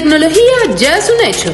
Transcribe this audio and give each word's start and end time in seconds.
tecnología 0.00 0.76
ya 0.78 0.96
es 0.96 1.10
un 1.10 1.26
hecho. 1.26 1.52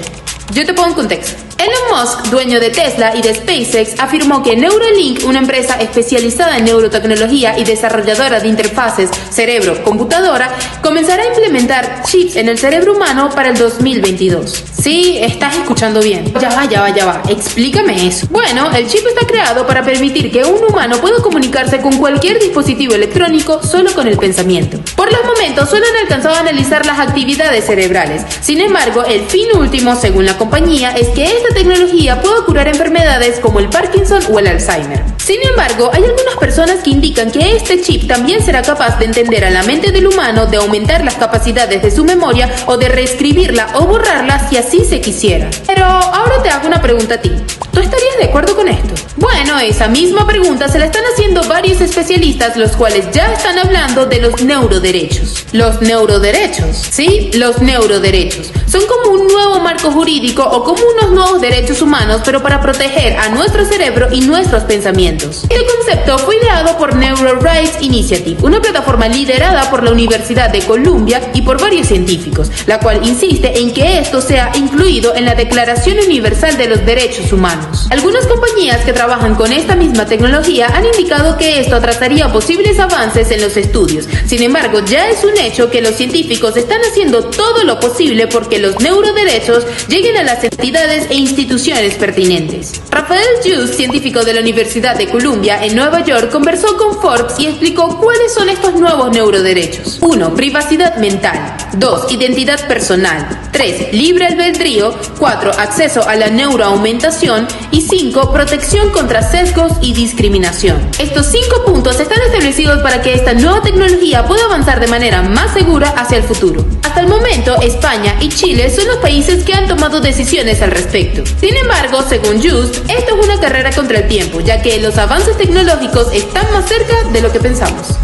Yo 0.53 0.65
te 0.65 0.73
pongo 0.73 0.91
en 0.91 0.95
contexto. 0.95 1.47
Elon 1.59 2.01
Musk, 2.01 2.27
dueño 2.31 2.61
de 2.61 2.71
Tesla 2.71 3.13
y 3.17 3.23
de 3.23 3.35
SpaceX, 3.35 3.99
afirmó 3.99 4.43
que 4.43 4.55
Neuralink, 4.55 5.25
una 5.25 5.41
empresa 5.41 5.81
especializada 5.81 6.59
en 6.59 6.67
neurotecnología 6.67 7.59
y 7.59 7.65
desarrolladora 7.65 8.39
de 8.39 8.47
interfaces 8.47 9.11
cerebro-computadora, 9.31 10.55
comenzará 10.83 11.25
a 11.25 11.27
implementar 11.27 12.03
chips 12.05 12.37
en 12.37 12.49
el 12.49 12.59
cerebro 12.59 12.95
humano 12.95 13.31
para 13.35 13.49
el 13.49 13.59
2022. 13.59 14.65
Sí, 14.81 15.19
estás 15.21 15.57
escuchando 15.57 16.01
bien. 16.01 16.33
Ya 16.41 16.51
va, 16.51 16.67
ya 16.67 16.83
va, 16.83 16.91
ya 16.91 17.07
va. 17.07 17.23
Explícame 17.29 18.07
eso. 18.07 18.29
Bueno, 18.31 18.71
el 18.73 18.87
chip 18.87 19.05
está 19.07 19.27
creado 19.27 19.67
para 19.67 19.83
permitir 19.83 20.31
que 20.31 20.45
un 20.45 20.63
humano 20.63 20.99
pueda 20.99 21.21
comunicarse 21.23 21.81
con 21.81 21.97
cualquier 21.97 22.39
dispositivo 22.39 22.95
electrónico 22.95 23.61
solo 23.65 23.93
con 23.93 24.07
el 24.07 24.17
pensamiento. 24.19 24.79
Por 25.07 25.15
los 25.15 25.25
momentos, 25.25 25.71
solo 25.71 25.85
han 25.87 26.03
alcanzado 26.03 26.35
a 26.35 26.41
analizar 26.41 26.85
las 26.85 26.99
actividades 26.99 27.65
cerebrales. 27.65 28.23
Sin 28.41 28.61
embargo, 28.61 29.05
el 29.05 29.21
fin 29.27 29.47
último, 29.57 29.95
según 29.95 30.27
la 30.27 30.37
compañía, 30.37 30.91
es 30.97 31.11
que 31.11 31.27
esta 31.27 31.55
tecnología 31.55 32.21
pueda 32.21 32.45
curar 32.45 32.67
enfermedades 32.67 33.39
como 33.39 33.61
el 33.61 33.69
Parkinson 33.69 34.21
o 34.33 34.41
el 34.41 34.49
Alzheimer. 34.49 35.05
Sin 35.19 35.41
embargo, 35.49 35.91
hay 35.93 36.03
algunas 36.03 36.35
personas 36.41 36.83
que 36.83 36.91
indican 36.91 37.31
que 37.31 37.55
este 37.55 37.81
chip 37.83 38.09
también 38.09 38.43
será 38.43 38.63
capaz 38.63 38.99
de 38.99 39.05
entender 39.05 39.45
a 39.45 39.51
la 39.51 39.63
mente 39.63 39.93
del 39.93 40.09
humano, 40.09 40.47
de 40.47 40.57
aumentar 40.57 41.05
las 41.05 41.15
capacidades 41.15 41.83
de 41.83 41.93
su 41.93 42.05
memoria 42.05 42.51
o 42.67 42.77
de 42.77 42.89
reescribirla 42.89 43.69
o 43.75 43.87
borrarla 43.87 44.49
si 44.49 44.57
así 44.57 44.85
se 44.85 45.01
quisiera. 45.01 45.49
Pero 45.77 45.89
ahora 45.89 46.43
te 46.43 46.49
hago 46.49 46.67
una 46.67 46.81
pregunta 46.81 47.17
a 47.17 47.21
ti. 47.21 47.31
¿Tú 47.71 47.81
estarías 47.81 48.17
de 48.19 48.25
acuerdo 48.25 48.57
con 48.57 48.67
esto? 48.67 48.95
Bueno, 49.17 49.59
esa 49.59 49.89
misma 49.89 50.27
pregunta 50.27 50.69
se 50.69 50.79
la 50.79 50.87
están 50.87 51.03
haciendo 51.13 51.47
varios 51.47 51.83
especialistas, 51.83 52.57
los 52.57 52.73
cuales 52.73 53.11
ya 53.13 53.31
están 53.31 53.59
hablando 53.59 54.07
de 54.07 54.23
los 54.23 54.41
neuroderechos. 54.43 55.45
Los 55.53 55.83
neuroderechos, 55.83 56.79
¿sí? 56.91 57.31
Los 57.35 57.61
neuroderechos. 57.61 58.53
Son 58.67 58.81
como 58.87 59.17
un 59.17 59.27
nuevo 59.27 59.56
marco 59.67 59.91
jurídico 59.91 60.45
o 60.45 60.63
como 60.63 60.81
unos 60.95 61.11
nuevos 61.11 61.41
derechos 61.41 61.83
humanos, 61.83 62.21
pero 62.25 62.41
para 62.41 62.61
proteger 62.61 63.17
a 63.17 63.31
nuestro 63.31 63.65
cerebro 63.65 64.07
y 64.13 64.21
nuestros 64.21 64.63
pensamientos. 64.63 65.43
Este 65.51 65.67
concepto 65.67 66.19
fue 66.19 66.37
ideado 66.37 66.79
por 66.79 66.95
Neuro 66.95 67.41
Rights 67.41 67.79
Initiative, 67.81 68.39
una 68.45 68.63
plataforma 68.63 69.09
liderada 69.09 69.69
por 69.69 69.83
la 69.83 69.91
Universidad 69.91 70.51
de 70.51 70.61
Columbia 70.61 71.33
y 71.35 71.43
por 71.43 71.61
varios 71.61 71.89
científicos, 71.89 72.53
la 72.67 72.79
cual 72.79 73.05
insiste 73.05 73.59
en 73.59 73.75
que 73.75 73.99
esto 73.99 74.21
sea 74.21 74.53
incluido 74.55 75.17
en 75.17 75.25
la 75.25 75.35
Declaración 75.35 75.99
Universal 75.99 76.57
de 76.57 76.69
los 76.69 76.87
Derechos 76.87 77.33
Humanos. 77.33 77.89
Algunas 77.91 78.25
compañías 78.29 78.85
que 78.85 78.93
trabajan 78.93 79.35
con 79.35 79.53
esta 79.53 79.75
misma 79.75 80.07
tecnología 80.07 80.69
han 80.69 80.87
indicado 80.87 81.37
que 81.39 81.59
esto 81.59 81.75
atrasaría 81.75 82.33
posibles 82.33 82.79
avances 82.79 83.33
en 83.33 83.41
los 83.41 83.57
estudios. 83.57 84.09
Sin 84.27 84.45
embargo, 84.45 84.79
ya 84.85 85.11
es 85.11 85.25
un 85.25 85.37
hecho 85.37 85.73
que 85.73 85.83
los 85.83 85.97
científicos 85.97 86.57
están 86.57 86.83
haciendo 86.83 87.25
todo 87.25 87.65
lo 87.65 87.81
posible 87.81 88.29
porque 88.29 88.61
los 88.61 88.79
neuroderechos 88.79 89.56
lleguen 89.89 90.17
a 90.17 90.23
las 90.23 90.43
entidades 90.43 91.07
e 91.11 91.15
instituciones 91.15 91.95
pertinentes. 91.95 92.81
Rafael 92.91 93.23
Hughes, 93.45 93.77
científico 93.77 94.25
de 94.25 94.35
la 94.35 94.41
Universidad 94.41 94.97
de 94.97 95.09
Columbia 95.09 95.65
en 95.65 95.77
Nueva 95.77 96.05
York, 96.05 96.31
conversó 96.31 96.77
con 96.77 97.01
Forbes 97.01 97.39
y 97.39 97.47
explicó 97.47 97.99
cuáles 98.01 98.35
son 98.35 98.49
estos 98.49 98.75
nuevos 98.75 99.11
neuroderechos. 99.11 99.99
1. 100.01 100.35
Privacidad 100.35 100.97
mental. 100.97 101.57
2. 101.75 102.13
Identidad 102.13 102.67
personal. 102.67 103.49
3. 103.53 103.93
Libre 103.93 104.27
albedrío. 104.27 104.95
4. 105.19 105.53
Acceso 105.59 106.07
a 106.09 106.17
la 106.17 106.29
neuroaumentación. 106.29 107.47
Y 107.71 107.83
5. 107.83 108.33
Protección 108.33 108.91
contra 108.91 109.23
sesgos 109.23 109.73
y 109.81 109.93
discriminación. 109.93 110.79
Estos 110.99 111.27
cinco 111.27 111.65
puntos 111.65 112.01
están 112.01 112.21
establecidos 112.23 112.81
para 112.83 113.03
que 113.03 113.15
esta 113.15 113.35
nueva 113.35 113.63
tecnología 113.63 114.27
pueda 114.27 114.45
avanzar 114.45 114.81
de 114.81 114.87
manera 114.87 115.23
más 115.23 115.53
segura 115.53 115.91
hacia 115.91 116.19
el 116.19 116.25
futuro. 116.25 116.65
Hasta 116.83 117.01
el 117.01 117.09
momento, 117.09 117.55
España 117.63 118.17
y 118.21 118.29
Chile 118.29 118.71
son 118.71 118.87
los 118.89 118.97
países 118.99 119.45
que 119.47 119.55
han 119.55 119.69
tomado 119.69 120.01
decisiones 120.01 120.61
al 120.61 120.73
respecto. 120.73 121.25
Sin 121.41 121.57
embargo, 121.57 122.03
según 122.07 122.43
Just, 122.43 122.77
esto 122.91 123.19
es 123.19 123.25
una 123.25 123.41
carrera 123.41 123.71
contra 123.73 124.01
el 124.01 124.09
tiempo, 124.09 124.41
ya 124.41 124.61
que 124.61 124.79
los 124.81 124.99
avances 124.99 125.39
tecnológicos 125.39 126.13
están 126.13 126.53
más 126.53 126.69
cerca 126.69 127.05
de 127.13 127.23
lo 127.23 127.33
que 127.33 127.41
pensamos. 127.41 127.97